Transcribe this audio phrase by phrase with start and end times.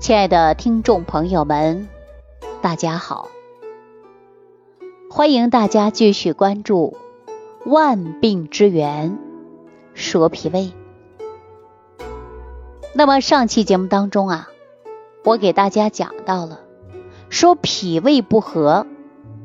[0.00, 1.86] 亲爱的听众朋友们，
[2.62, 3.28] 大家好！
[5.10, 6.96] 欢迎大家继续关注
[7.70, 9.18] 《万病之源
[9.92, 10.72] 说脾胃》。
[12.94, 14.48] 那么上期节目当中啊，
[15.22, 16.60] 我给大家讲到了，
[17.28, 18.86] 说脾胃不和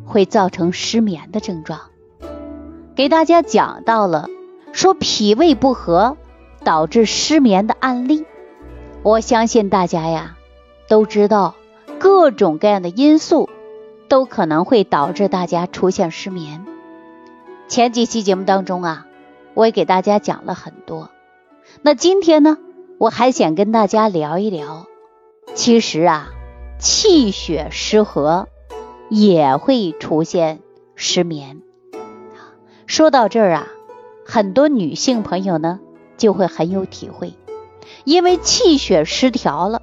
[0.06, 1.82] 会造成失眠的症状，
[2.96, 4.30] 给大家讲到了
[4.72, 6.16] 说脾胃不和
[6.64, 8.24] 导致失眠的案例。
[9.04, 10.38] 我相信大家呀。
[10.88, 11.56] 都知道
[12.00, 13.50] 各种各样的因素
[14.08, 16.66] 都可能会导致大家出现失眠。
[17.68, 19.08] 前几期节目当中啊，
[19.56, 21.10] 我也给大家讲了很多。
[21.82, 22.58] 那今天呢，
[23.00, 24.86] 我还想跟大家聊一聊，
[25.56, 26.30] 其实啊，
[26.78, 28.48] 气血失和
[29.10, 30.60] 也会出现
[30.94, 31.62] 失眠。
[32.86, 33.68] 说到这儿啊，
[34.26, 35.80] 很多女性朋友呢
[36.18, 37.34] 就会很有体会，
[38.04, 39.82] 因为气血失调了。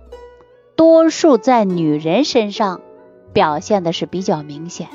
[0.77, 2.81] 多数在女人身上
[3.33, 4.89] 表现的是比较明显。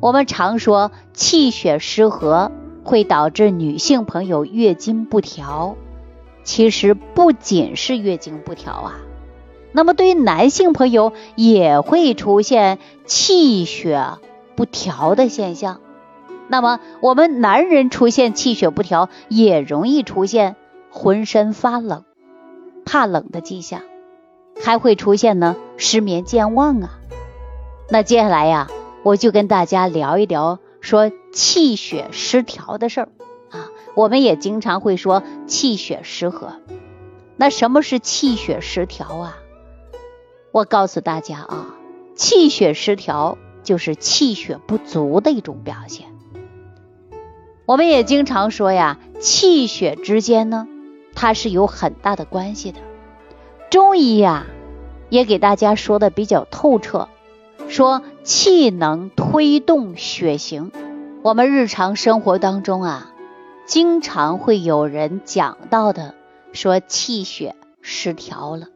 [0.00, 2.50] 我们常说气血失和
[2.84, 5.76] 会导致女性朋友月经不调，
[6.42, 9.00] 其实不仅是月经不调啊，
[9.72, 14.06] 那么对于男性朋友也会出现气血
[14.56, 15.80] 不调的现象。
[16.48, 20.56] 那么我们男人出现气血不调，也容易出现
[20.90, 22.04] 浑身发冷、
[22.84, 23.82] 怕冷的迹象。
[24.62, 26.98] 还会出现呢失眠健忘啊，
[27.88, 28.68] 那接下来呀，
[29.02, 33.08] 我就跟大家聊一聊说气血失调的事儿
[33.50, 33.68] 啊。
[33.94, 36.56] 我们也经常会说气血失和，
[37.36, 39.38] 那什么是气血失调啊？
[40.52, 41.74] 我告诉大家啊，
[42.14, 46.06] 气血失调就是气血不足的一种表现。
[47.66, 50.68] 我们也经常说呀，气血之间呢，
[51.14, 52.80] 它是有很大的关系的。
[53.70, 54.46] 中医呀，
[55.10, 57.08] 也给大家说的比较透彻，
[57.68, 60.72] 说气能推动血行。
[61.22, 63.12] 我们日常生活当中啊，
[63.66, 66.16] 经常会有人讲到的，
[66.52, 68.66] 说气血失调了。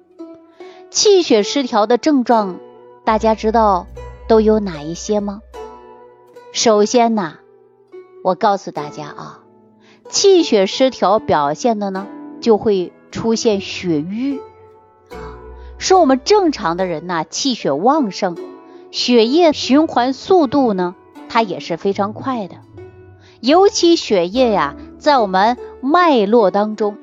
[0.91, 2.61] 气血失调的症状，
[3.05, 3.89] 大家知道
[4.29, 5.41] 都有哪一些吗？
[6.53, 7.39] 首先呢，
[8.23, 9.41] 我告诉大家啊，
[10.09, 12.07] 气血失调表现的呢，
[12.41, 14.41] 就会出现血瘀。
[15.85, 18.39] 说我们正常的人呐，气血旺盛，
[18.91, 20.95] 血液循环速度呢，
[21.29, 22.55] 它也是非常快的。
[23.43, 26.97] 尤其血液呀，在我们脉络当中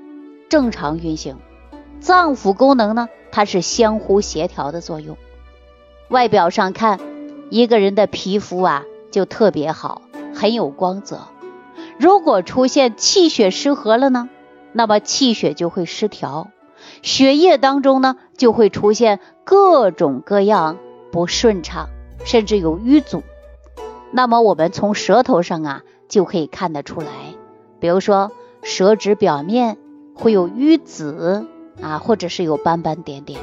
[0.50, 1.38] 正常运行，
[2.00, 5.16] 脏腑功能呢，它是相互协调的作用。
[6.10, 7.00] 外表上看，
[7.52, 10.02] 一个人的皮肤啊，就特别好，
[10.34, 11.28] 很有光泽。
[12.00, 14.28] 如果出现气血失和了呢，
[14.74, 16.50] 那么气血就会失调。
[17.04, 20.80] 血液当中呢，就会出现各种各样
[21.12, 21.90] 不顺畅，
[22.26, 23.22] 甚至有瘀阻。
[24.10, 27.36] 那么我们从舌头上啊，就可以看得出来，
[27.80, 28.32] 比如说
[28.64, 29.78] 舌质表面
[30.16, 31.46] 会有瘀紫
[31.84, 33.40] 啊，或者是有斑斑点点，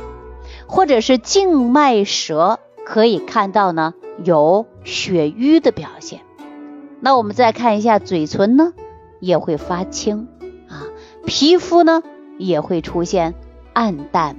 [0.67, 3.95] 或者是静脉舌可以看到呢
[4.25, 6.23] 有血瘀的表现。
[6.99, 8.73] 那我们再看一下嘴唇呢，
[9.21, 10.27] 也会发青
[10.69, 10.83] 啊，
[11.25, 12.03] 皮肤呢
[12.37, 13.37] 也会出现。
[13.75, 14.37] 暗淡，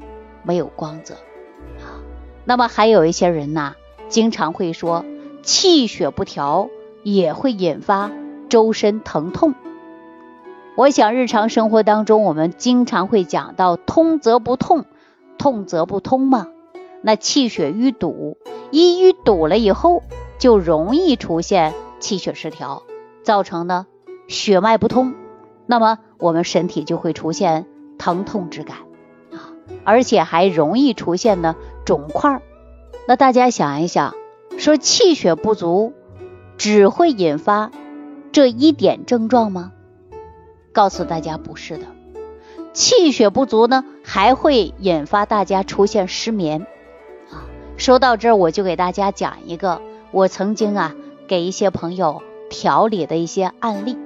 [0.50, 1.14] 没有光泽。
[2.44, 3.76] 那么还有一些人呢，
[4.08, 5.06] 经常会说
[5.44, 6.72] 气血不调
[7.04, 8.10] 也会引发
[8.50, 9.54] 周身疼痛。
[10.76, 14.86] 我想日常生活当中，我们经常会讲到通则不痛，
[15.38, 16.48] 痛则不通嘛。
[17.04, 18.40] 那气血淤堵，
[18.72, 20.02] 一淤堵了以后，
[20.40, 22.82] 就容易出现气血失调，
[23.22, 23.86] 造成呢
[24.28, 25.14] 血脉不通，
[25.68, 27.68] 那么我们身体就会出现
[28.00, 28.89] 疼痛之感。
[29.84, 32.42] 而且还容易出现呢肿块。
[33.08, 34.16] 那大家想一想，
[34.58, 35.94] 说气血不足
[36.58, 37.72] 只会引发
[38.32, 39.72] 这一点症状吗？
[40.72, 41.86] 告诉大家不是的，
[42.74, 46.68] 气血不足呢还会引发大家出现失眠
[47.32, 47.50] 啊。
[47.78, 50.96] 说到这儿，我就给大家讲一个我曾经啊
[51.28, 53.98] 给一些朋友调理的一些案例。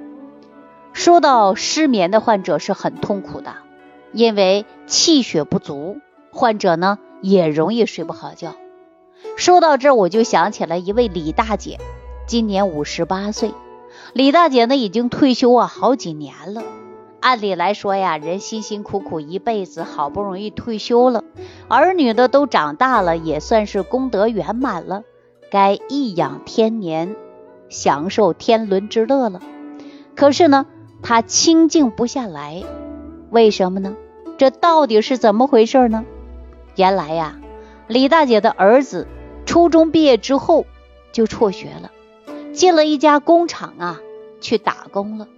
[0.94, 3.56] 说到失眠的患者是很痛苦的。
[4.14, 5.98] 因为气血不足，
[6.30, 8.54] 患者呢也容易睡不好觉。
[9.36, 11.78] 说到这，我就想起了一位李大姐，
[12.26, 13.52] 今年五十八岁。
[14.12, 16.62] 李大姐呢已经退休啊好几年了。
[17.18, 21.24] 按理来说呀，人辛辛苦苦一辈子，好不容易退休了，
[21.68, 25.02] 儿女的都长大了，也算是功德圆满了，
[25.50, 27.16] 该颐养天年，
[27.68, 29.40] 享受天伦之乐了。
[30.14, 30.66] 可是呢，
[31.02, 32.62] 她清静不下来，
[33.30, 33.96] 为什么呢？
[34.36, 36.04] 这到底是怎么回事呢？
[36.76, 37.36] 原来呀，
[37.86, 39.06] 李大姐的儿子
[39.46, 40.66] 初中毕业之后
[41.12, 41.90] 就辍学了，
[42.52, 44.00] 进了一家工厂啊
[44.40, 45.28] 去打工了。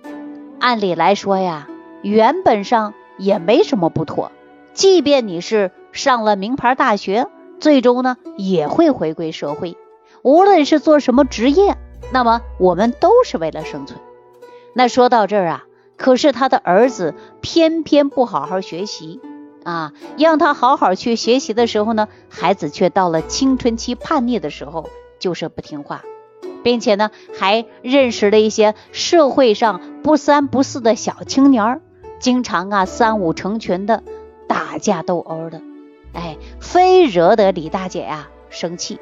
[0.58, 1.68] 按理来说呀，
[2.02, 4.32] 原本上也没什么不妥。
[4.72, 7.28] 即便你是上了名牌大学，
[7.60, 9.76] 最终呢也会回归社会。
[10.22, 11.76] 无论是做什么职业，
[12.12, 14.00] 那么我们都是为了生存。
[14.72, 15.64] 那说到这儿啊，
[15.96, 19.20] 可是他的儿子偏偏不好好学习
[19.64, 24.88] 啊，让他好好去学习的时候呢，孩子却到了青春期叛逆的时候，
[25.18, 26.02] 就是不听话。
[26.62, 31.80] 并且呢，还认识了一些社会上不三不四的小青年儿，
[32.18, 34.02] 经常啊三五成群的
[34.48, 35.62] 打架斗殴的，
[36.12, 38.98] 哎，非惹得李大姐呀生气。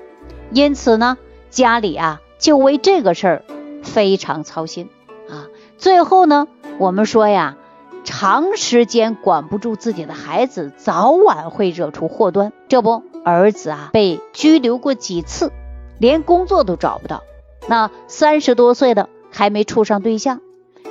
[0.51, 1.17] 因此呢，
[1.49, 3.45] 家里啊就为这个事儿
[3.83, 4.91] 非常操心
[5.31, 5.49] 啊。
[5.79, 7.57] 最后呢，我们说呀，
[8.03, 12.53] 长时间管不住自己的孩子，早晚会惹出祸端。
[12.69, 15.53] 这不，儿子啊被拘留过几次，
[15.99, 17.23] 连工作都找不到。
[17.69, 20.41] 那三十多岁了还没处上对象，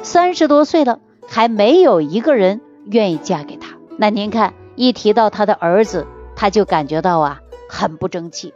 [0.03, 3.75] 三十多岁了还没有一个人愿意嫁给他。
[3.97, 8.53] 那您看，一提到他的儿子，他就感觉到啊很不争气。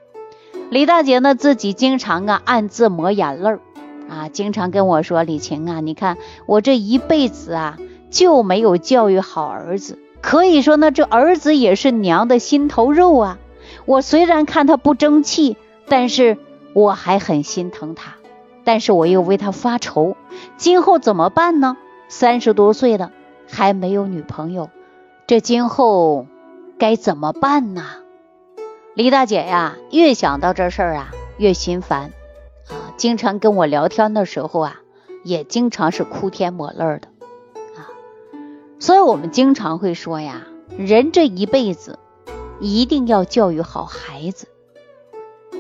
[0.70, 3.60] 李大姐呢自己经常啊暗自抹眼泪儿
[4.10, 7.78] 啊，经常跟我说：“李晴啊，你看我这一辈子啊
[8.10, 13.38] 就没有教育好儿子，可以说呢这儿子也是娘的心头肉啊。
[13.86, 15.58] 我虽然看他不争气，
[15.88, 16.38] 但是。”
[16.74, 18.18] 我还很心疼他，
[18.64, 20.16] 但是我又为他发愁，
[20.58, 21.76] 今后怎么办呢？
[22.08, 23.12] 三十多岁了
[23.50, 24.70] 还没有女朋友，
[25.26, 26.28] 这今后
[26.78, 27.84] 该怎么办呢？
[28.94, 32.12] 李大姐呀，越想到这事儿啊，越心烦，
[32.98, 34.82] 经常跟我聊天的时候啊，
[35.24, 37.08] 也经常是哭天抹泪的
[37.78, 37.88] 啊。
[38.80, 40.48] 所以我们经常会说呀，
[40.78, 42.00] 人这一辈子
[42.60, 44.48] 一定要教育好孩子。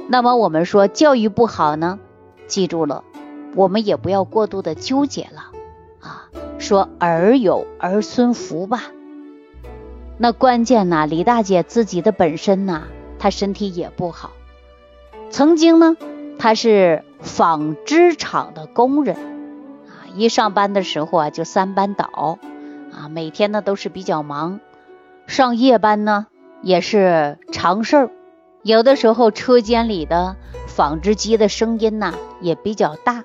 [0.09, 1.99] 那么我们说教育不好呢，
[2.47, 3.03] 记住了，
[3.55, 5.51] 我们也不要过度的纠结了
[5.99, 6.29] 啊。
[6.57, 8.85] 说儿有儿孙福吧。
[10.17, 12.87] 那关键呢，李大姐自己的本身呢，
[13.19, 14.31] 她身体也不好。
[15.29, 15.97] 曾经呢，
[16.39, 19.15] 他是纺织厂的工人
[19.87, 22.37] 啊，一上班的时候啊就三班倒
[22.91, 24.59] 啊，每天呢都是比较忙，
[25.25, 26.27] 上夜班呢
[26.61, 28.11] 也是常事儿。
[28.63, 30.35] 有的时候车间里的
[30.67, 33.23] 纺织机的声音呐也比较大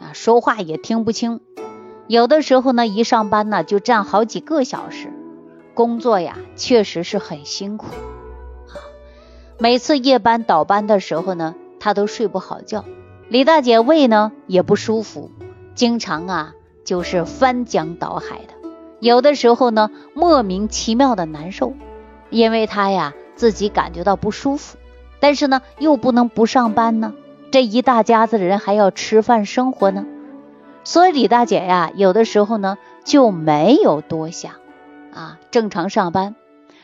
[0.00, 1.40] 啊，说话也听不清。
[2.08, 5.12] 有的时候呢，一上班呢就站好几个小时，
[5.74, 8.74] 工作呀确实是很辛苦啊。
[9.58, 12.84] 每次夜班倒班的时候呢，他都睡不好觉。
[13.28, 15.32] 李大姐胃呢也不舒服，
[15.74, 16.54] 经常啊
[16.84, 18.54] 就是翻江倒海的。
[19.00, 21.72] 有的时候呢莫名其妙的难受，
[22.28, 24.76] 因为她呀自己感觉到不舒服。
[25.22, 27.12] 但是呢，又不能不上班呢，
[27.50, 30.06] 这一大家子人还要吃饭生活呢，
[30.82, 34.52] 所以李大姐呀，有的时候呢就没有多想
[35.12, 36.36] 啊，正常上班，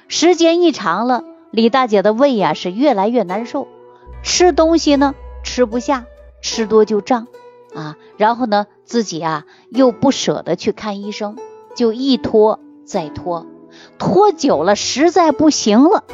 [0.09, 3.69] 时间一长了，李大姐的胃呀是越来越难受，
[4.23, 6.07] 吃东西呢吃不下，
[6.41, 7.27] 吃多就胀
[7.75, 11.37] 啊，然后呢自己啊又不舍得去看医生，
[11.75, 13.47] 就一拖再拖，
[13.99, 16.05] 拖久了实在不行了，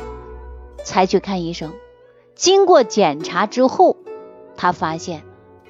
[0.84, 1.72] 才去看医生。
[2.34, 3.96] 经过检查之后，
[4.56, 5.22] 他发现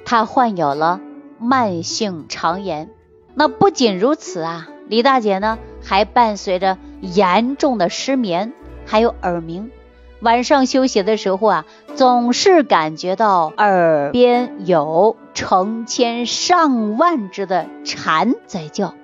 [0.05, 1.01] 他患有了
[1.39, 2.91] 慢性肠炎。
[3.35, 8.53] 那不仅如此啊，李大姐呢还伴随着严重的失眠，
[8.85, 9.71] 还有耳鸣。
[10.23, 18.95] 晚上休息的时候啊，总是感觉到耳边有成千上万只的蝉在叫，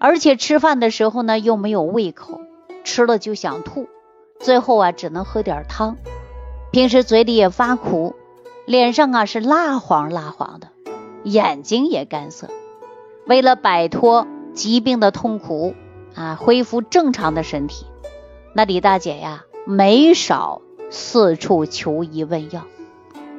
[0.00, 2.40] 而且吃饭的时候呢又没有胃口，
[2.82, 3.86] 吃了就想吐，
[4.40, 5.96] 最后啊只能喝点汤。
[6.72, 8.16] 平时嘴里也发苦，
[8.64, 10.66] 脸上啊是蜡黄蜡黄的，
[11.22, 12.48] 眼睛也干涩。
[13.24, 15.76] 为了摆脱疾病的痛苦
[16.16, 17.86] 啊，恢复正常的身体，
[18.52, 22.64] 那李大姐呀没少四处求医问药。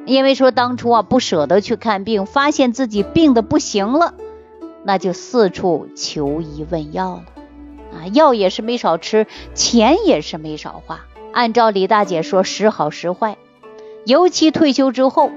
[0.04, 4.14] 因为说当初啊不舍得去看病，发现自己病的不行了，
[4.84, 7.24] 那就四处求医问药了
[7.92, 11.00] 啊，药也是没少吃，钱也是没少花。
[11.32, 13.36] 按照李大姐说，时好时坏，
[14.04, 15.30] 尤其退休之后，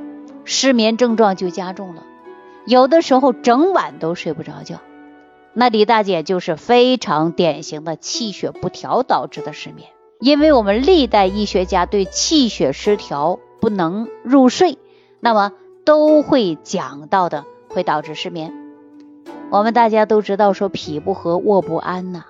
[0.45, 2.03] 失眠症状就加重了，
[2.65, 4.77] 有的时候整晚都睡不着觉。
[5.53, 9.89] 那李大姐就是非常典型的气血不调导致的失眠。
[10.22, 14.78] 因为我们历代医学家对气血失调不能入睡，
[15.20, 15.51] 那么
[15.84, 18.54] 都会讲到的会导致失眠。
[19.50, 22.25] 我们大家都知道说脾不和卧不安呐。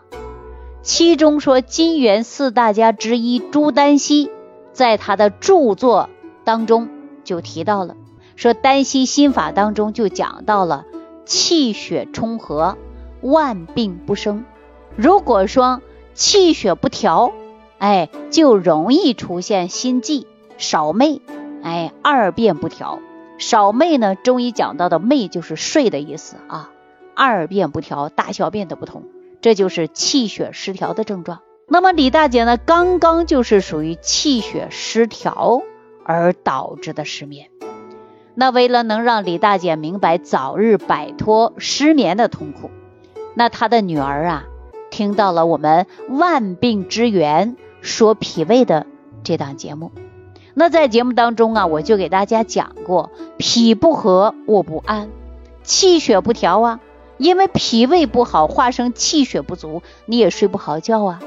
[0.82, 4.32] 其中说金元四大家之一朱丹溪，
[4.72, 6.10] 在他的著作
[6.46, 6.88] 当中
[7.26, 7.98] 就提到了，
[8.38, 10.86] 说丹溪心法当中就讲到了
[11.26, 12.78] 气血充和，
[13.22, 14.46] 万病不生。
[14.96, 15.82] 如果说
[16.14, 17.34] 气血不调，
[17.82, 20.28] 哎，就容易出现心悸、
[20.60, 21.20] 少寐，
[21.64, 23.00] 哎，二便不调。
[23.40, 24.14] 少寐呢？
[24.14, 26.70] 中医讲到的寐就是睡的意思啊。
[27.16, 29.06] 二便不调，大小便的不同，
[29.42, 31.40] 这就是气血失调的症状。
[31.68, 35.64] 那么李大姐呢，刚刚就是属于气血失调
[36.06, 37.50] 而导致的失眠。
[38.36, 42.70] 那为了能让李大姐明白早日摆脱失眠的痛苦，
[43.34, 44.44] 那她的女儿啊，
[44.92, 48.86] 听到了我们万病之源说脾胃的
[49.24, 49.92] 这档节目。
[50.54, 55.10] 那在节目当中啊，我就给大家讲过，脾不和卧不安，
[55.64, 56.80] 气血不调啊，
[57.18, 61.22] 因为脾胃不好，化生气血不足，你也睡不好觉啊。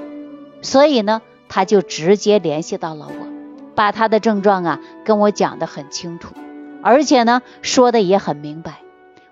[0.61, 3.27] 所以呢，他就直接联系到了我，
[3.75, 6.35] 把他的症状啊跟我讲的很清楚，
[6.83, 8.81] 而且呢说的也很明白。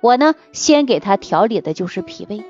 [0.01, 2.45] 我呢先给他调理的就是脾胃，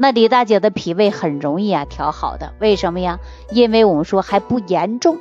[0.00, 3.18] 那李大姐的脾胃很容易啊调好的，为什么呀？
[3.50, 5.18] 因为我们说还不严重。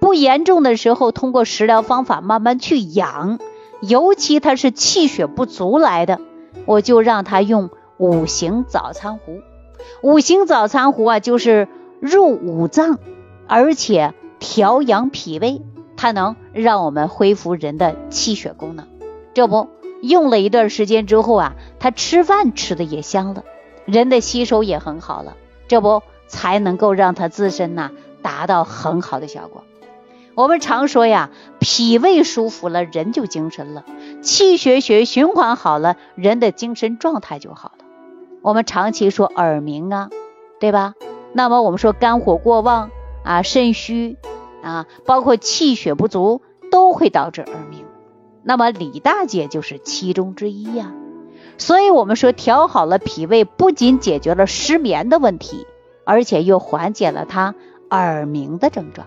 [0.00, 3.38] 不严重的时候，通过食疗方法慢慢去养，
[3.82, 6.20] 尤其她是气血不足来的，
[6.64, 9.42] 我就让他用五行早餐壶。
[10.02, 11.68] 五行早餐壶啊，就是
[12.00, 12.98] 入五脏，
[13.46, 15.60] 而且调养脾胃，
[15.98, 18.86] 它能让我们恢复人的气血功能。
[19.34, 19.68] 这不
[20.00, 23.44] 用了一段时间之后啊，他吃饭吃的也香了，
[23.84, 25.36] 人的吸收也很好了。
[25.66, 27.90] 这不才能够让他自身呐
[28.22, 29.64] 达到很好的效果。
[30.34, 33.84] 我们常说呀，脾胃舒服了，人就精神了；
[34.20, 37.84] 气血血循环好了，人的精神状态就好了。
[38.42, 40.10] 我们长期说耳鸣啊，
[40.58, 40.94] 对吧？
[41.32, 42.90] 那么我们说肝火过旺
[43.22, 44.16] 啊、肾虚
[44.62, 47.84] 啊，包括气血不足，都会导致耳鸣。
[48.42, 50.92] 那么李大姐就是其中之一呀。
[51.56, 55.66] 所以我们说调好了脾胃，不仅解决了失眠的问题，
[56.04, 57.54] 而且又缓解了他
[57.90, 59.06] 耳鸣的症状。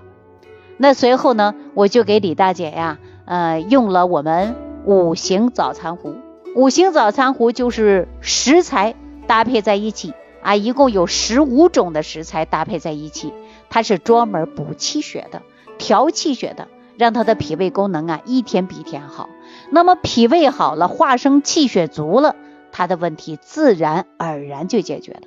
[0.77, 6.16] 那随后呢，我就给李大姐呀，呃，用了我们五行早餐壶。
[6.56, 8.96] 五行早餐壶就是食材
[9.27, 13.34] 搭配在一起啊，一共有十五种的食材搭配在一起，
[13.70, 15.42] 它是专门补气血的、
[15.77, 19.30] 调气血的，让她的脾胃功能啊一天比一天好。
[19.69, 22.36] 那么脾胃好了，化生气血足了，
[22.71, 25.21] 他的问题自然而然就解决了。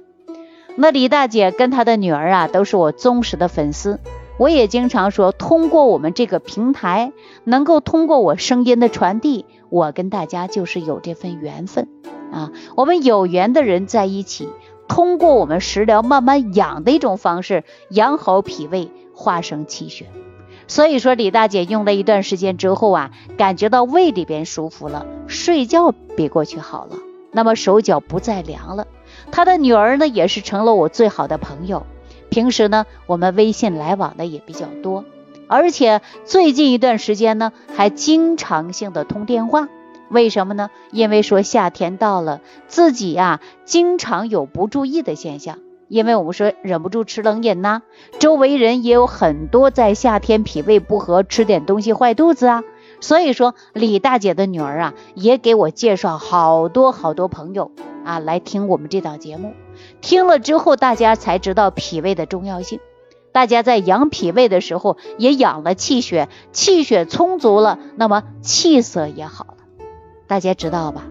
[0.77, 3.99] 那李大姐跟她的女儿啊，都是我忠实的粉丝。
[4.39, 7.13] 我也经常说，通过我们这个平台，
[7.45, 11.89] 能够通过我声音的传递，我跟大家就是有这份缘分
[12.33, 12.51] 啊。
[12.77, 14.49] 我们有缘的人在一起，
[14.89, 20.07] 通过我们食疗慢慢养的一种方式，养好脾胃，化生气血。
[20.71, 26.95] 所以说，李大姐用了一段时间之后啊，感觉到胃里边舒服了，睡觉比过去好了，
[27.33, 28.87] 那么手脚不再凉了。
[29.33, 31.87] 她的女儿呢，也是成了我最好的朋友。
[32.29, 35.05] 平时呢，我们微信来往的也比较多，
[35.49, 39.69] 而且最近一段时间呢，还经常性的通电话。
[40.09, 40.71] 为什么呢？
[40.93, 45.59] 因为说夏天到了，自己呀经常有不注意的现象。
[45.91, 47.83] 因为我们说忍不住吃冷饮呐，
[48.21, 52.63] 周围人也有很多在夏天脾胃不和，吃点东西坏肚子啊。
[53.01, 57.73] 所以说，李大姐的女儿啊，也给我介绍好多好多朋友
[58.05, 59.53] 啊来听我们这档节目。
[60.01, 62.79] 听了之后，大家才知道脾胃的重要性。
[63.33, 69.57] 大家在养脾胃的时候，也养了气血，气血充足了，那么气色也好了。
[70.29, 71.09] 大家知道吧？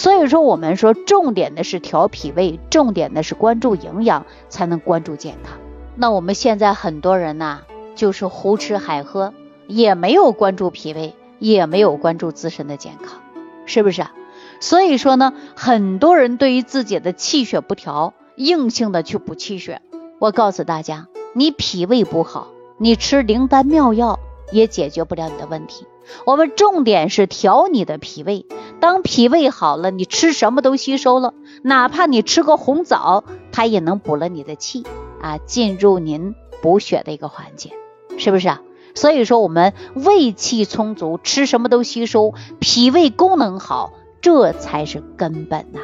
[0.00, 5.58] 所以说，我们说重点的是调脾胃，重点的是关注营养，才能关注健康。
[5.94, 7.58] 那我们现在很多人呐，
[7.94, 9.34] 就是胡吃海喝，
[9.66, 13.20] 也没有关注脾胃，也没有关注自身的健康，
[13.66, 14.14] 是不是啊？
[14.58, 19.82] 所以说呢，很多人对于自己的气血不调，硬性的去补气血。
[20.18, 22.46] 我告诉大家，你脾胃不好，
[22.78, 24.18] 你吃灵丹妙药
[24.50, 25.86] 也解决不了你的问题。
[26.24, 28.46] 我们重点是调你的脾胃，
[28.80, 34.84] 当脾胃好了，你吃什么都吸收了，哪怕你吃个红枣，它也能补了你的气
[35.20, 37.70] 啊，进入您补血的一个环节，
[38.18, 38.62] 是不是啊？
[38.94, 43.92] 所以说，我们胃气充足，吃什么都吸收，脾胃功能好。
[44.20, 45.80] 这才是根本呐。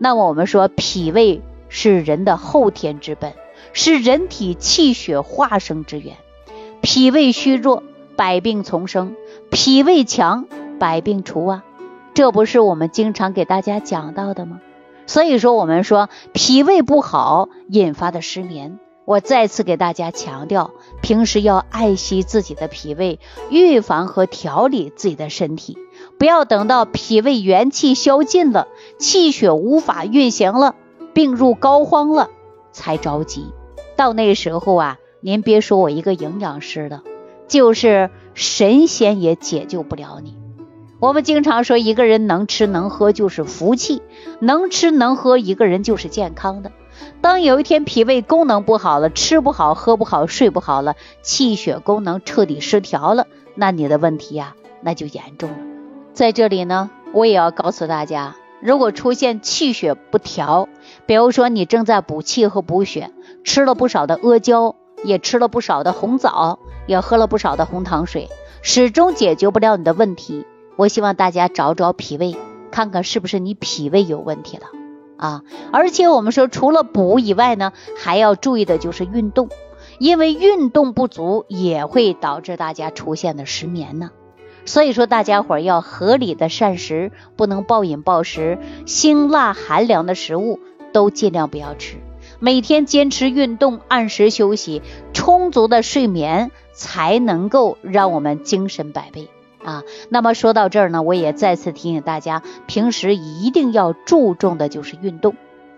[0.00, 3.34] 那么我们说，脾胃是人的后天之本，
[3.72, 6.16] 是人体气血化生之源。
[6.90, 7.82] 脾胃虚弱，
[8.16, 9.08] 百病丛生；
[9.50, 10.46] 脾胃强，
[10.80, 11.62] 百病除啊。
[12.14, 14.62] 这不是我们经常给大家讲到的吗？
[15.06, 20.70] 所以说，我们说脾胃不好引发的失眠，我再次给大家强调，
[21.02, 25.76] 平时要爱惜自己的脾胃，预防和调理自己的身体，
[26.18, 28.66] 不要等到脾胃元气消尽了，
[28.98, 30.74] 气血无法运行了，
[31.12, 32.30] 病入膏肓了
[32.72, 33.44] 才着急。
[33.94, 37.02] 到那时候啊，您别说我一个营养师了，
[37.48, 40.36] 就是神仙也解救不了你。
[41.00, 44.02] 我们经常说，一个人能吃能喝就是福气，
[44.40, 46.70] 能吃能喝，一个人就是健康的。
[47.20, 55.58] 当有一天脾胃功能不好了，吃不好喝不好睡不好了，气血功能彻底失调了，那你的问题呀，那就严重了。
[56.12, 60.68] 在这里呢，我也要告诉大家，如果出现气血不调，
[61.06, 63.12] 比如说你正在补气和补血，
[63.44, 68.28] 吃了不少的阿胶，也吃了不少的红枣，也喝了不少的红糖水，
[68.62, 70.46] 始终解决不了你的问题。
[70.76, 72.36] 我希望大家找找脾胃，
[72.70, 74.66] 看看是不是你脾胃有问题了
[75.16, 75.42] 啊！
[75.72, 79.48] 而且我们说，除了补以外呢，还要注意的就是运动，
[79.98, 84.10] 因为运动不足也会导致大家出现的失眠呢。
[84.64, 90.60] 所以说，大家伙要合理的膳食，不能暴饮暴食，辛辣寒凉的食物
[90.92, 91.96] 都尽量不要吃。
[92.40, 99.28] 每天坚持运动，按时休息，充足的睡眠，才能够让我们精神百倍。
[99.62, 105.34] 啊，那么说到这儿呢，我也再次提醒大家，平时一定要注重的就是运动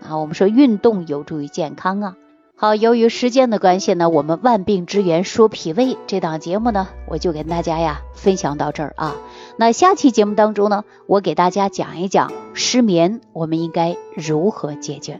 [0.07, 0.17] 啊。
[0.17, 2.15] 我们说运动有助于健康啊。
[2.55, 9.15] 好，由于时间的关系呢，我们万病之源说脾胃这档节目呢，我就跟大家呀分享到这儿啊。
[9.57, 15.19] 那下期节目当中呢，我给大家讲一讲失眠，我们应该如何解决。